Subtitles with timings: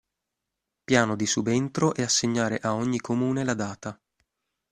[0.83, 4.01] Piano di subentro e assegnare a ogni Comune la data.